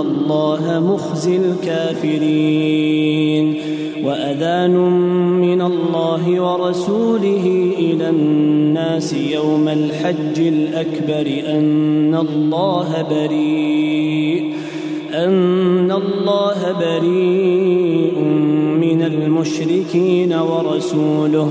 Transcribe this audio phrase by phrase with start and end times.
[0.00, 2.94] الله مخزي الكافرين
[4.04, 4.76] وأذان
[5.40, 14.54] من الله ورسوله إلى الناس يوم الحج الأكبر أن الله بريء
[15.14, 18.18] أن الله بريء
[18.80, 21.50] من المشركين ورسوله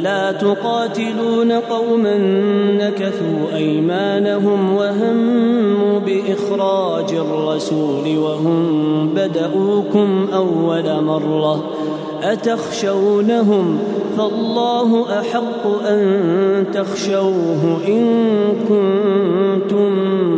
[0.00, 2.18] ألا تقاتلون قوما
[2.78, 11.64] نكثوا أيمانهم وهموا بإخراج الرسول وهم بدؤوكم أول مرة
[12.22, 13.78] أتخشونهم
[14.16, 18.06] فالله أحق أن تخشوه إن
[18.68, 19.92] كنتم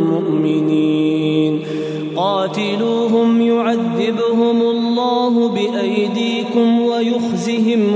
[0.09, 1.63] مؤمنين
[2.15, 7.95] قاتلوهم يعذبهم الله بأيديكم ويخزهم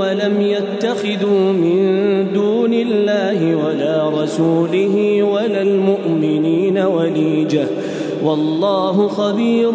[0.81, 1.77] ولم يتخذوا من
[2.33, 7.67] دون الله ولا رسوله ولا المؤمنين وليجة.
[8.23, 9.71] والله خبير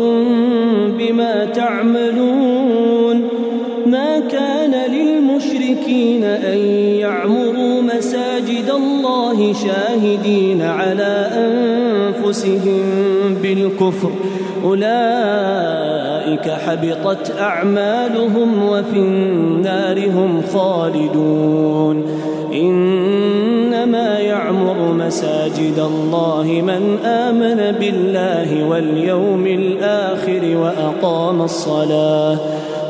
[0.99, 3.29] بما تعملون.
[3.87, 6.59] ما كان للمشركين أن
[7.01, 12.83] يعمروا مساجد الله شاهدين على أنفسهم
[13.43, 14.11] بالكفر.
[14.67, 22.05] أولئك حبطت أعمالهم وفي النار هم خالدون.
[22.53, 32.39] إنما يعمر مساجد الله من آمن بالله واليوم الآخر وأقام الصلاة.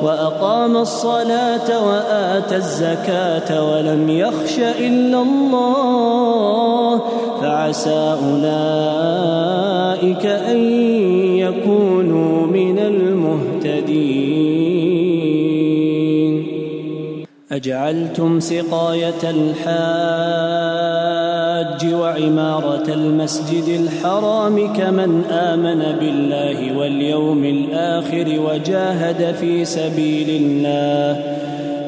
[0.03, 7.03] وأقام الصلاة وآتى الزكاة ولم يخش إلا الله
[7.41, 9.47] فعسى أولئك
[10.27, 10.57] أن
[11.39, 14.37] يكونوا من المهتدين.
[17.53, 21.06] أجعلتم سقاية الحاج
[22.07, 31.37] وعمارة المسجد الحرام كمن آمن بالله واليوم الآخر وجاهد في سبيل الله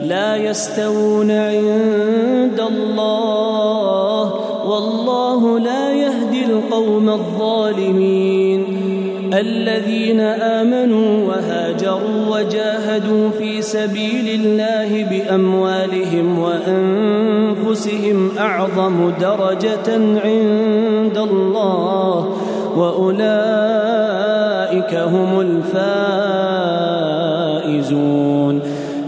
[0.02, 4.34] لا يستوون عند الله
[4.66, 8.64] والله لا يهدي القوم الظالمين
[9.34, 17.17] الذين آمنوا وهاجروا وجاهدوا في سبيل الله بأموالهم وأنفسهم
[18.58, 19.88] أعظم درجة
[20.24, 22.36] عند الله
[22.76, 23.24] وأولئك
[24.94, 25.68] هم الفائزون.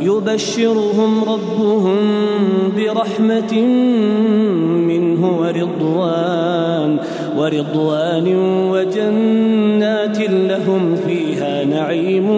[0.02, 1.96] يبشرهم ربهم
[2.76, 3.54] برحمة
[4.86, 6.98] منه ورضوان
[7.38, 8.36] ورضوان
[8.70, 12.28] وجنات لهم فيها نعيم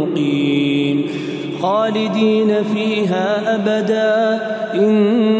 [0.00, 1.06] مقيم.
[1.62, 4.40] خالدين فيها أبدا.
[4.74, 5.39] إن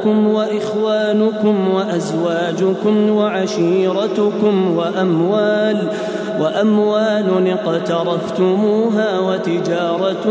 [0.00, 5.88] وأبناؤكم وإخوانكم وأزواجكم وعشيرتكم وأموال
[6.40, 10.24] وأموال اقترفتموها وتجارة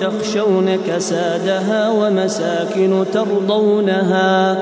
[0.00, 4.58] تخشون كسادها ومساكن ترضونها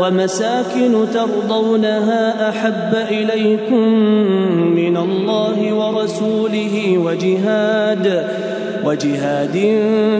[0.00, 3.88] ومساكن ترضونها أحب إليكم
[4.74, 8.26] من الله ورسوله وجهاد
[8.84, 9.52] وجهاد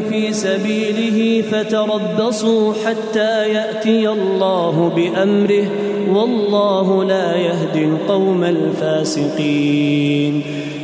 [0.09, 5.67] في سبيله فتربصوا حتى يأتي الله بأمره
[6.15, 10.43] والله لا يهدي القوم الفاسقين.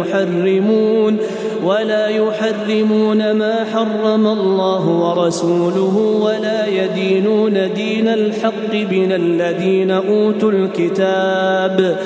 [0.00, 1.16] يحرمون
[1.64, 11.98] ولا يحرمون ما حرم الله ورسوله ولا يدينون دين الحق من الذين أوتوا الكتاب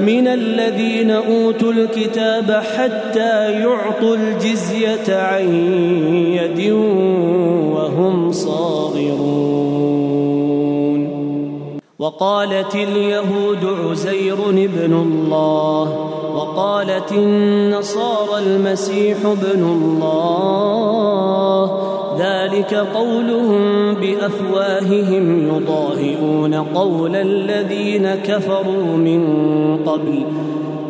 [0.00, 5.54] من الذين أوتوا الكتاب حتى يعطوا الجزية عن
[6.34, 6.72] يد
[7.74, 9.64] وهم صاغرون.
[11.98, 20.34] وقالت اليهود عزير ابن الله وقالت النصارى المسيح ابن الله.
[22.18, 29.22] ذلك قولهم بأفواههم يضاهئون قول الذين كفروا من
[29.86, 30.24] قبل.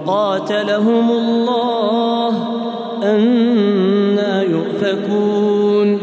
[0.06, 2.28] قاتلهم الله
[3.02, 5.98] أنا يؤفكون.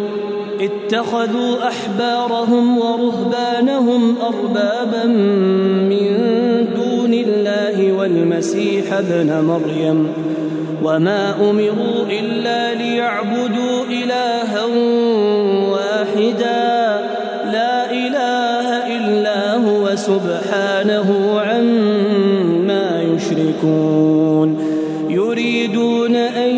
[0.62, 5.06] اتخذوا أحبارهم ورهبانهم أربابا
[5.90, 6.08] من
[6.76, 7.41] دون الله
[8.22, 10.14] والمسيح ابن مريم.
[10.84, 14.66] وما أمروا إلا ليعبدوا إلها
[15.72, 17.02] واحدا.
[17.52, 24.58] لا إله إلا هو سبحانه عما يشركون.
[25.10, 26.58] يريدون أن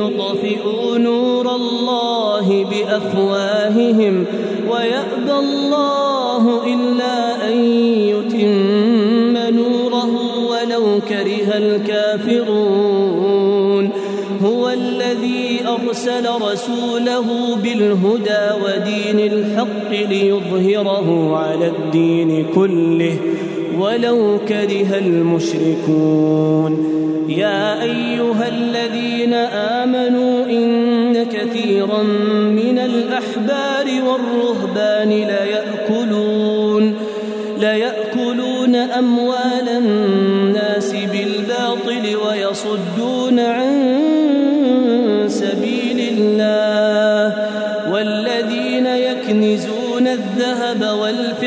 [0.00, 4.24] يطفئوا نور الله بأفواههم.
[4.70, 7.83] ويأبى الله إلا أن
[16.42, 23.16] رسوله بالهدى ودين الحق ليظهره على الدين كله
[23.78, 26.94] ولو كره المشركون.
[27.28, 29.34] يا أيها الذين
[29.82, 32.02] آمنوا إن كثيرا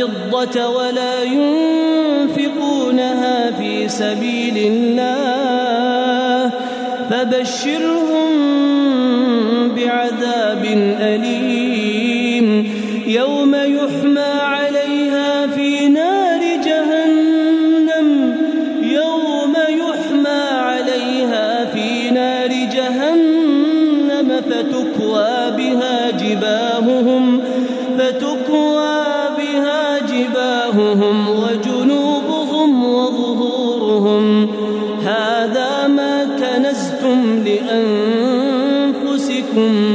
[0.08, 2.72] والفضة ولا ينفقونها
[3.52, 6.52] في سبيل الله
[7.10, 8.17] فبشرهم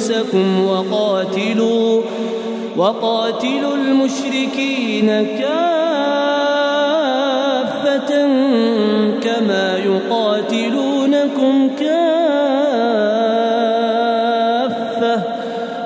[0.00, 2.02] أنفسكم وقاتلوا
[2.76, 5.50] وقاتلوا المشركين كافة
[9.22, 12.00] كما يقاتلونكم كافة.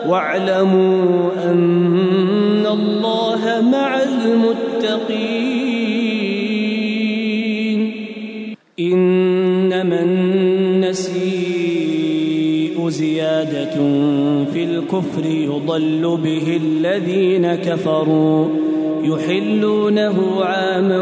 [0.08, 1.83] واعلموا أن
[14.94, 18.48] الكفر يضل به الذين كفروا
[19.02, 21.00] يحلونه عاما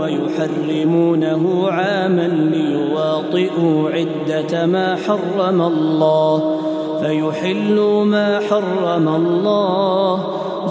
[0.00, 6.60] ويحرمونه عاما ليواطئوا عدة ما حرم الله
[7.00, 10.24] فيحلوا ما حرم الله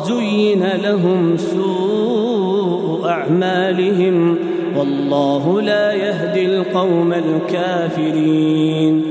[0.07, 4.37] زين لهم سوء أعمالهم
[4.77, 9.10] والله لا يهدي القوم الكافرين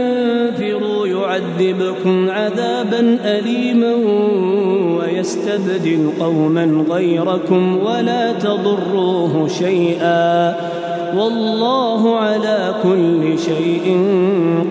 [1.31, 3.93] يعذبكم عذابا أليما
[4.99, 10.55] ويستبدل قوما غيركم ولا تضروه شيئا
[11.17, 14.05] والله على كل شيء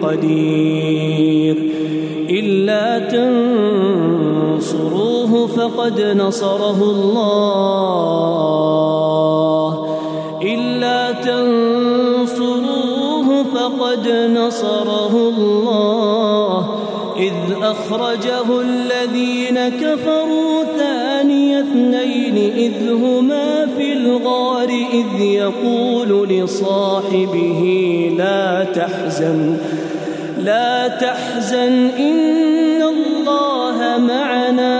[0.02, 1.56] قدير.
[2.30, 2.98] إلا
[4.58, 7.70] تنصروه فقد نصره الله.
[10.42, 12.70] إلا تنصروه
[13.54, 15.09] فقد نصره
[17.70, 27.62] أخرجه الذين كفروا ثاني اثنين إذ هما في الغار إذ يقول لصاحبه
[28.18, 29.56] لا تحزن
[30.44, 34.79] لا تحزن إن الله معنا.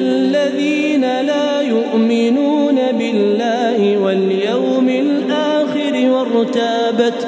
[0.00, 7.26] الذين لا يؤمنون بالله واليوم الآخر وارتابت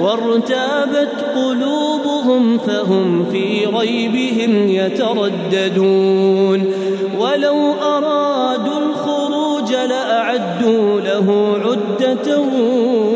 [0.00, 6.72] وارتابت قلوبهم فهم في ريبهم يترددون.
[7.18, 12.40] ولو أرادوا الخروج لأعدوا له عدة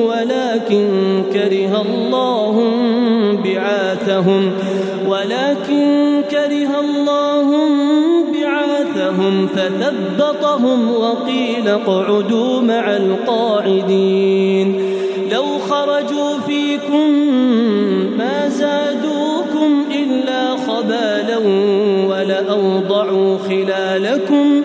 [0.08, 0.86] ولكن
[1.32, 2.64] كره الله
[3.44, 4.52] بعاثهم.
[9.26, 14.82] بعاثهم فثبطهم وقيل اقعدوا مع القاعدين
[15.32, 17.10] لو خرجوا فيكم
[18.18, 21.38] ما زادوكم إلا خبالا
[22.08, 24.62] ولأوضعوا خلالكم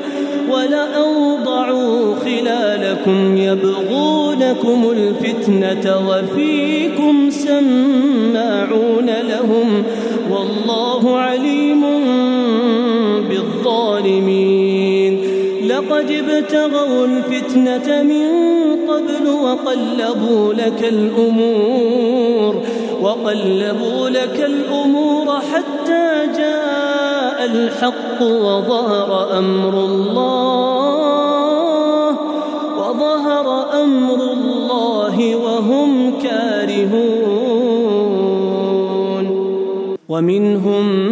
[0.50, 9.84] ولأوضعوا خلالكم يبغونكم الفتنة وفيكم سماعون لهم
[10.32, 11.31] والله عليم
[16.02, 18.28] لقد ابتغوا الفتنة من
[18.90, 22.64] قبل وقلبوا لك الأمور
[23.02, 30.18] وقلبوا لك الأمور حتى جاء الحق وظهر أمر الله
[32.78, 37.42] وظهر أمر الله وهم كارهون.
[40.10, 41.12] ومنهم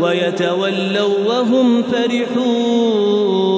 [0.00, 3.57] ويتولوا وهم فرحون.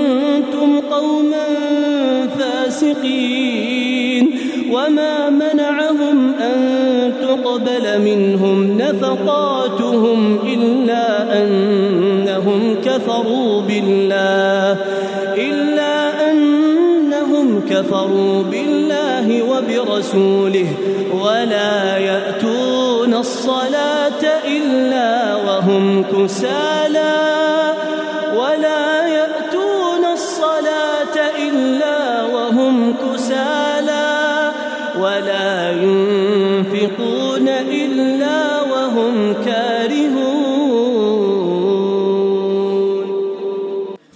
[1.01, 1.47] قوما
[2.39, 4.25] فاسقين
[4.71, 14.77] وما منعهم أن تقبل منهم نفقاتهم إلا أنهم كفروا بالله
[15.37, 20.67] إلا أنهم كفروا بالله وبرسوله
[21.23, 26.80] ولا يأتون الصلاة إلا وهم كسالى.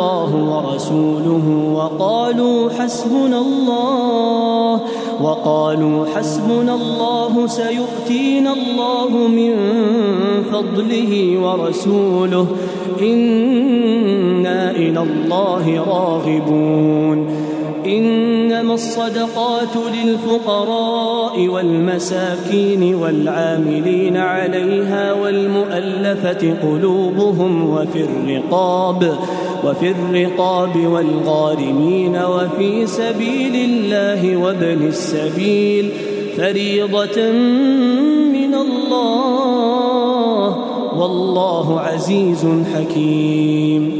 [0.00, 4.80] الله ورسوله وقالوا حسبنا الله
[5.22, 9.52] وقالوا حسبنا الله سيؤتينا الله من
[10.52, 12.46] فضله ورسوله
[13.00, 17.50] إنا إلى الله راغبون
[17.86, 29.14] إنما الصدقات للفقراء والمساكين والعاملين عليها والمؤلفة قلوبهم وفي الرقاب
[29.64, 35.90] وفي الرقاب والغارمين وفي سبيل الله وابن السبيل
[36.36, 37.30] فريضة
[38.32, 40.58] من الله
[40.98, 43.99] والله عزيز حكيم.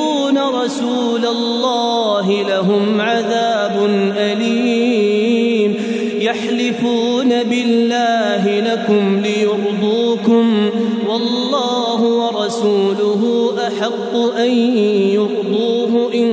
[0.65, 5.75] رسول الله لهم عذاب أليم.
[6.19, 10.69] يحلفون بالله لكم ليرضوكم
[11.09, 14.51] والله ورسوله أحق أن
[15.09, 16.29] يرضوه إن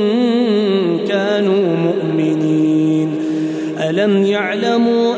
[1.08, 3.22] كانوا مؤمنين.
[3.78, 5.17] ألم يعلموا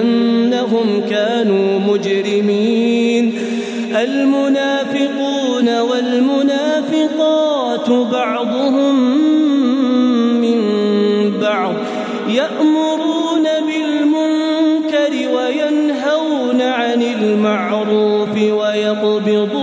[0.00, 3.32] بأنهم كانوا مجرمين.
[4.02, 9.20] المنافقون والمنافقات بعضهم
[10.40, 10.60] من
[11.40, 11.74] بعض
[12.28, 19.59] يأمرون بالمنكر وينهون عن المعروف ويقبضون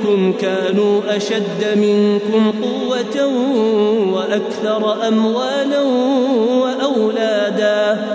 [0.00, 3.26] قبلكم كانوا أشد منكم قوة
[4.12, 5.80] وأكثر أموالا
[6.60, 8.06] وأولادا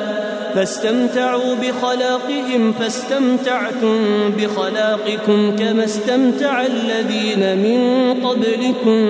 [0.55, 3.99] فاستمتعوا بخلاقهم فاستمتعتم
[4.37, 9.05] بخلاقكم كما استمتع الذين من قبلكم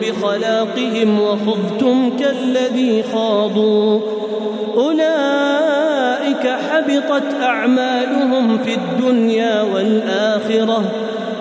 [0.00, 4.00] بخلاقهم وخضتم كالذي خاضوا
[4.76, 11.03] أولئك حبطت أعمالهم في الدنيا والآخرة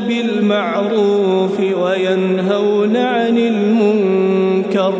[0.00, 4.94] بالمعروف وينهون عن المنكر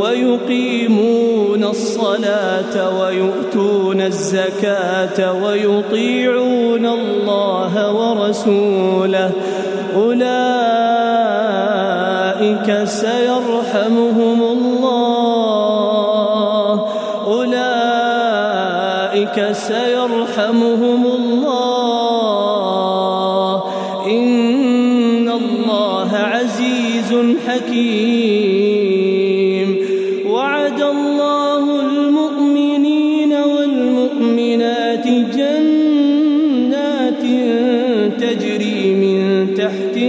[0.00, 9.30] ويقيمون الصلاة ويؤتون الزكاة ويطيعون الله ورسوله.
[9.96, 10.40] أولئك
[12.84, 15.10] سيرحمهم الله.
[17.26, 17.92] أولئك
[19.52, 20.89] سيرحمهم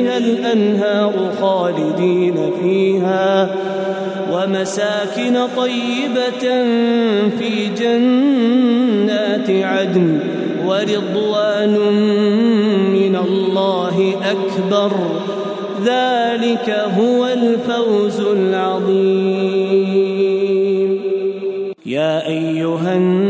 [0.02, 3.56] تحتها الأنهار خالدين فيها
[4.32, 6.44] ومساكن طيبة
[7.40, 10.20] في جنات عدن
[10.66, 11.76] ورضوان
[12.94, 14.92] من الله أكبر
[15.86, 19.72] ذلك هو الفوز العظيم.
[21.86, 23.21] يا أيها جاهد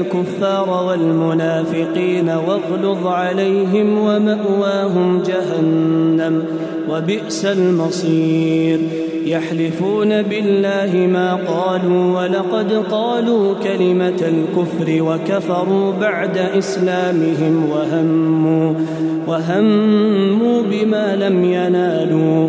[0.00, 6.44] الكفار والمنافقين واغلظ عليهم ومأواهم جهنم
[6.90, 8.80] وبئس المصير.
[9.26, 18.74] يحلفون بالله ما قالوا ولقد قالوا كلمة الكفر وكفروا بعد إسلامهم وهموا
[19.26, 22.48] وهموا بما لم ينالوا.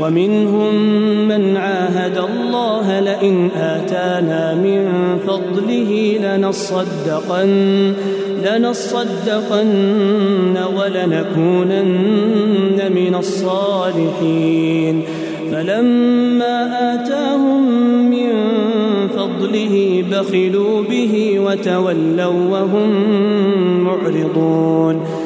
[0.00, 0.74] ومنهم
[1.28, 4.88] من عاهد الله لئن آتانا من
[5.26, 7.92] فضله لنصدقن
[8.44, 15.02] لنصدقن ولنكونن من الصالحين.
[15.52, 17.62] فلما آتاهم
[18.10, 18.32] من
[19.16, 22.90] فضله بخلوا به وتولوا وهم
[23.84, 25.25] معرضون.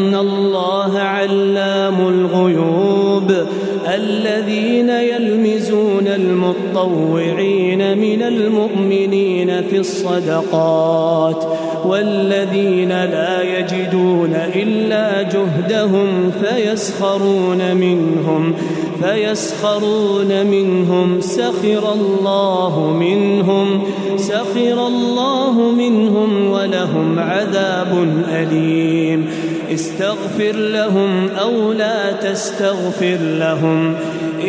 [6.71, 11.43] المطوعين من المؤمنين في الصدقات
[11.85, 18.53] والذين لا يجدون إلا جهدهم فيسخرون منهم
[19.03, 23.83] فيسخرون منهم سخر الله منهم
[24.17, 29.29] سخر الله منهم ولهم عذاب أليم
[29.73, 33.95] استغفر لهم أو لا تستغفر لهم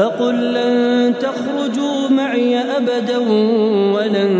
[0.00, 3.18] فقل لن تخرجوا معي أبدا
[3.94, 4.32] ولن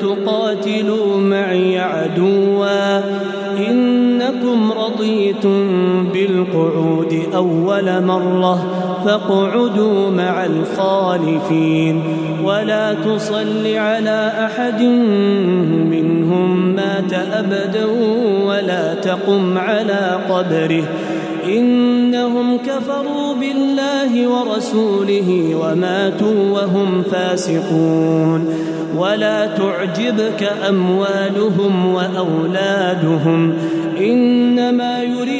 [0.00, 3.00] تقاتلوا معي عدوا.
[3.68, 5.62] إنكم رضيتم
[6.12, 8.66] بالقعود أول مرة
[9.04, 12.02] فاقعدوا مع الخالفين.
[12.44, 14.82] ولا تصل على أحد
[15.90, 17.84] منهم مات أبدا
[18.44, 20.84] ولا تقم على قبره.
[21.58, 28.48] إنهم كفروا بالله ورسوله وماتوا وهم فاسقون.
[28.96, 33.52] ولا تعجبك أموالهم وأولادهم.
[33.98, 35.39] إنما يريد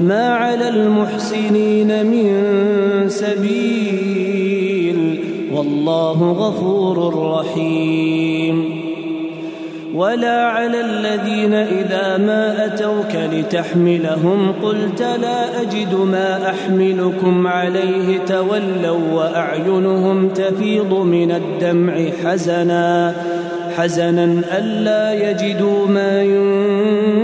[0.00, 2.34] ما على المحسنين من
[3.08, 4.54] سبيل
[5.52, 8.84] والله غفور رحيم.
[9.94, 20.28] ولا على الذين إذا ما أتوك لتحملهم قلت لا أجد ما أحملكم عليه تولوا وأعينهم
[20.28, 23.14] تفيض من الدمع حزنا
[23.76, 27.23] حزنا ألا يجدوا ما ينفقون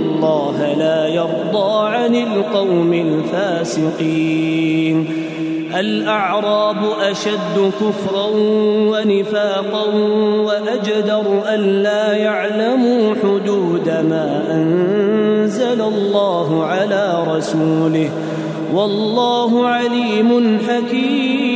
[0.00, 5.06] الله لا يرضى عن القوم الفاسقين.
[5.78, 6.76] الأعراب
[7.10, 8.26] أشد كفرا
[8.90, 9.84] ونفاقا
[10.46, 11.24] وأجدر
[11.54, 18.10] ألا يعلموا حدود ما أنزل الله على رسوله.
[18.74, 21.55] والله عليم حكيم.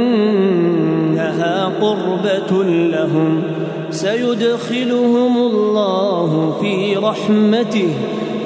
[1.81, 3.43] قربة لهم.
[3.91, 7.93] سيدخلهم الله في رحمته.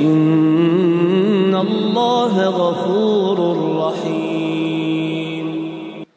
[0.00, 4.44] إن الله غفور رحيم.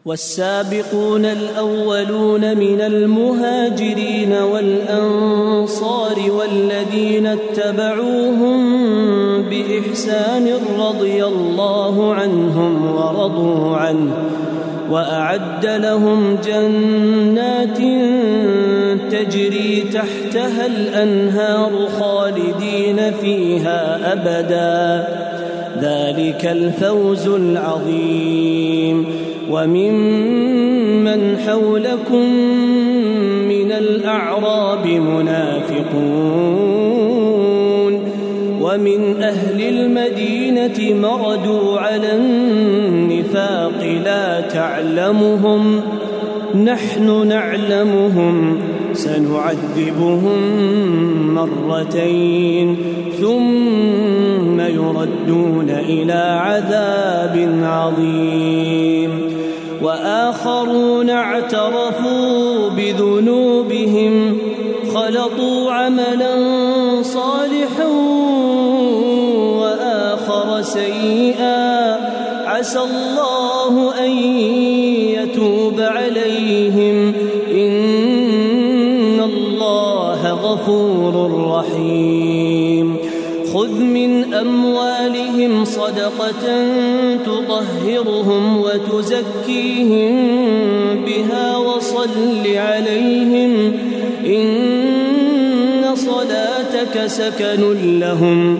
[0.05, 8.46] والسابقون الأولون من المهاجرين والأنصار والذين اتبعوهم
[10.07, 10.49] بإحسان
[10.79, 14.13] رضي الله عنهم ورضوا عنه
[14.91, 17.77] وأعد لهم جنات
[19.11, 25.07] تجري تحتها الأنهار خالدين فيها أبدا.
[25.81, 29.05] ذلك الفوز العظيم.
[29.51, 32.25] وممن حولكم
[33.47, 36.96] من الأعراب منافقون.
[38.78, 45.82] ومن أهل المدينة مردوا على النفاق لا تعلمهم
[46.63, 48.59] نحن نعلمهم
[48.93, 50.39] سنعذبهم
[51.36, 52.78] مرتين
[53.21, 59.11] ثم يردون إلى عذاب عظيم.
[59.82, 64.38] وآخرون اعترفوا بذنوبهم
[64.93, 66.36] خلطوا عملا
[67.01, 68.06] صالحا
[72.57, 74.11] عسى الله أن
[75.13, 77.13] يتوب عليهم.
[77.51, 82.95] إن الله غفور رحيم.
[83.53, 86.65] خذ من أموالهم صدقة
[87.25, 90.15] تطهرهم وتزكيهم
[91.05, 93.73] بها وصل عليهم.
[94.25, 98.59] إن صلاتك سكن لهم.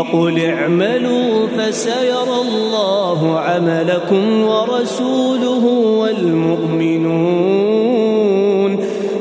[0.00, 5.64] وقل اعملوا فسيرى الله عملكم ورسوله
[5.98, 7.10] والمؤمنون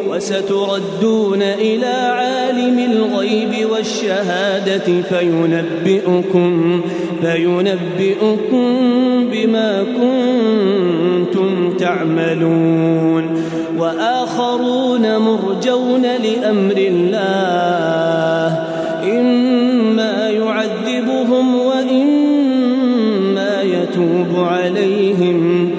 [0.09, 6.81] وستردون إلى عالم الغيب والشهادة فينبئكم
[7.21, 8.65] فينبئكم
[9.31, 13.43] بما كنتم تعملون
[13.77, 18.68] وآخرون مرجون لأمر الله
[23.99, 25.69] يتوب عليهم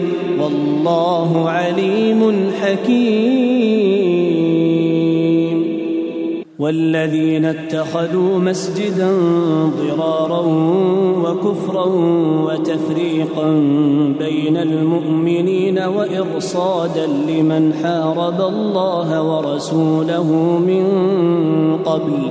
[0.41, 4.11] والله عليم حكيم.
[6.59, 9.11] والذين اتخذوا مسجدا
[9.81, 10.43] ضرارا
[11.25, 11.87] وكفرا
[12.47, 13.51] وتفريقا
[14.19, 20.33] بين المؤمنين وإرصادا لمن حارب الله ورسوله
[20.67, 20.87] من
[21.85, 22.31] قبل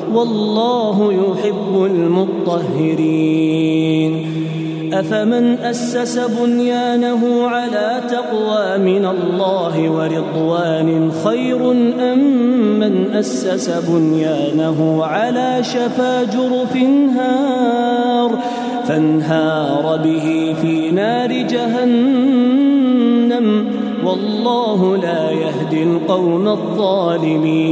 [0.15, 3.61] والله يحب المطهرين.
[4.93, 12.19] أفمن أسس بنيانه على تقوى من الله ورضوان خير أم
[12.79, 16.77] من أسس بنيانه على شفا جرف
[17.17, 18.39] هار
[18.87, 22.51] فانهار به في نار جهنم؟
[24.05, 27.71] والله لا يهدي القوم الظالمين.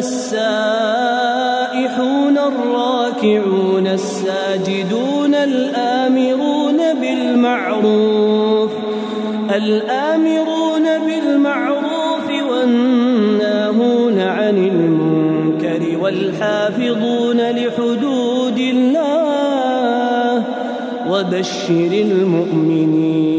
[0.00, 1.40] السائحون
[2.38, 8.70] الراكعون الساجدون الآمرون بالمعروف
[9.56, 20.44] الآمرون بالمعروف والناهون عن المنكر والحافظون لحدود الله
[21.10, 23.30] وبشر المؤمنين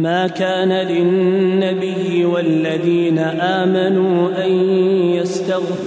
[0.00, 4.29] ما كان للنبي والذين آمنوا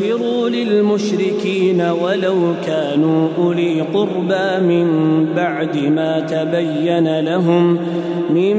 [0.03, 2.35] أن يستغفروا للمشركين ولو
[2.65, 7.79] كانوا أولي قربى من بعد ما تبين لهم
[8.29, 8.57] من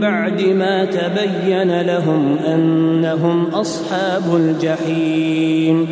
[0.00, 5.86] بعد ما تبين لهم أنهم أصحاب الجحيم.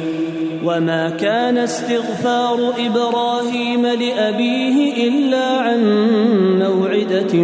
[0.64, 5.80] وما كان استغفار إبراهيم لأبيه إلا عن
[6.58, 7.38] موعدة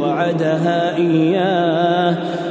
[0.00, 2.47] وعدها إياه.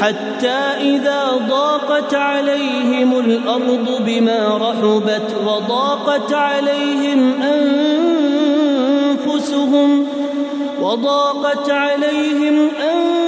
[0.00, 7.32] حتى إذا ضاقت عليهم الأرض بما رحبت وضاقت عليهم
[9.22, 10.06] أنفسهم
[10.80, 13.27] وضاقت عليهم أنفسهم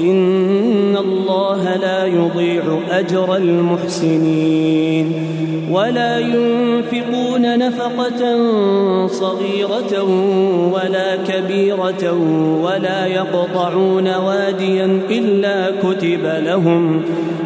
[0.00, 5.12] إن الله لا يضيع أجر المحسنين
[5.70, 8.36] ولا ينفقون نفقة
[9.06, 10.02] صغيرة
[10.72, 12.12] ولا كبيرة
[12.62, 17.02] ولا يقطعون واديا إلا كتب لهم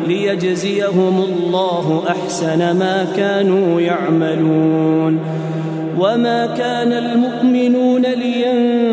[0.09, 5.21] ليجزيهم الله أحسن ما كانوا يعملون
[5.99, 8.93] وما كان المؤمنون لينفروا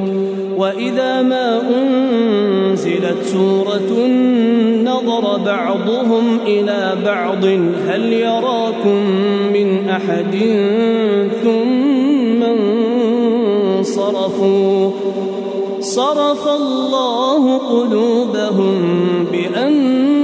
[0.61, 4.07] وإذا ما أنزلت سورة
[4.83, 7.45] نظر بعضهم إلى بعض
[7.87, 9.05] هل يراكم
[9.53, 10.35] من أحد
[11.43, 12.43] ثم
[13.79, 14.91] انصرفوا؟
[15.79, 18.77] صرف الله قلوبهم
[19.31, 20.23] بأنهم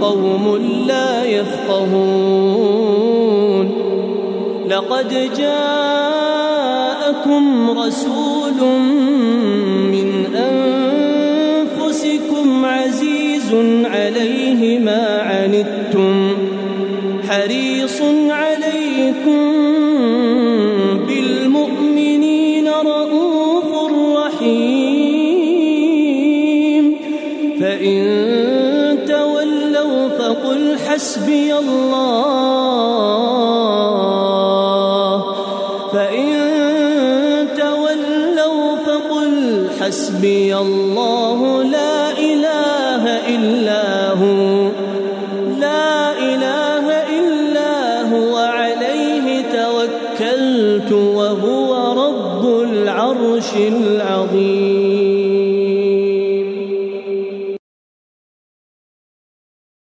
[0.00, 0.56] قوم
[0.86, 2.88] لا يفقهون.
[4.68, 6.18] لقد جاءكم
[7.70, 8.37] رسول
[9.92, 10.08] من
[11.78, 13.54] أنفسكم عزيز
[13.84, 16.17] عليه ما عنتم
[40.18, 40.87] حسبي الله.